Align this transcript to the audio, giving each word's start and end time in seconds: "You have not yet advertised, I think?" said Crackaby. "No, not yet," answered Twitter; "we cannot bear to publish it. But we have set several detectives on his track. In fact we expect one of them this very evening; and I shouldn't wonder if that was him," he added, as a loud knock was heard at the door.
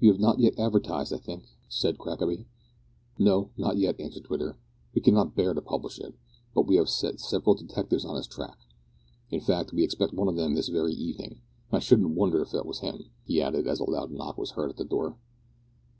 "You 0.00 0.10
have 0.10 0.18
not 0.18 0.38
yet 0.38 0.58
advertised, 0.58 1.12
I 1.12 1.18
think?" 1.18 1.44
said 1.68 1.98
Crackaby. 1.98 2.46
"No, 3.18 3.50
not 3.58 3.76
yet," 3.76 4.00
answered 4.00 4.24
Twitter; 4.24 4.56
"we 4.94 5.02
cannot 5.02 5.34
bear 5.34 5.52
to 5.52 5.60
publish 5.60 5.98
it. 6.00 6.14
But 6.54 6.66
we 6.66 6.76
have 6.76 6.88
set 6.88 7.20
several 7.20 7.54
detectives 7.54 8.06
on 8.06 8.16
his 8.16 8.26
track. 8.26 8.56
In 9.30 9.40
fact 9.42 9.72
we 9.74 9.84
expect 9.84 10.14
one 10.14 10.28
of 10.28 10.36
them 10.36 10.54
this 10.54 10.68
very 10.70 10.94
evening; 10.94 11.42
and 11.70 11.76
I 11.76 11.80
shouldn't 11.80 12.16
wonder 12.16 12.40
if 12.40 12.50
that 12.52 12.64
was 12.64 12.78
him," 12.80 13.10
he 13.26 13.42
added, 13.42 13.66
as 13.66 13.78
a 13.78 13.84
loud 13.84 14.10
knock 14.10 14.38
was 14.38 14.52
heard 14.52 14.70
at 14.70 14.78
the 14.78 14.86
door. 14.86 15.18